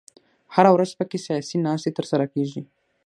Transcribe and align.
هره 0.55 0.71
ورځ 0.75 0.91
په 0.99 1.03
کې 1.09 1.17
سیاسي 1.25 1.57
ناستې 1.67 1.89
تر 1.97 2.05
سره 2.11 2.25
کېږي. 2.33 2.61